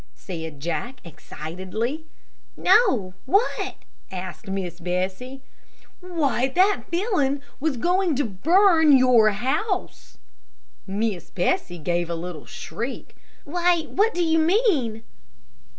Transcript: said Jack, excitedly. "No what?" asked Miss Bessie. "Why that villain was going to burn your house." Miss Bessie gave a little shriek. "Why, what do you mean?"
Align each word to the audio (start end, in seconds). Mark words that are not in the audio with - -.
said 0.15 0.59
Jack, 0.59 0.95
excitedly. 1.05 2.07
"No 2.57 3.13
what?" 3.27 3.75
asked 4.11 4.47
Miss 4.47 4.79
Bessie. 4.79 5.43
"Why 5.99 6.47
that 6.47 6.85
villain 6.89 7.43
was 7.59 7.77
going 7.77 8.15
to 8.15 8.23
burn 8.25 8.97
your 8.97 9.29
house." 9.29 10.17
Miss 10.87 11.29
Bessie 11.29 11.77
gave 11.77 12.09
a 12.09 12.15
little 12.15 12.47
shriek. 12.47 13.15
"Why, 13.43 13.81
what 13.91 14.15
do 14.15 14.23
you 14.23 14.39
mean?" 14.39 15.03